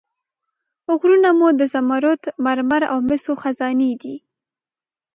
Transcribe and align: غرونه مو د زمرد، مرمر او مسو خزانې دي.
غرونه 0.99 1.29
مو 1.37 1.47
د 1.59 1.61
زمرد، 1.73 2.21
مرمر 2.45 2.81
او 2.91 2.97
مسو 3.07 3.33
خزانې 3.41 3.91
دي. 4.01 4.15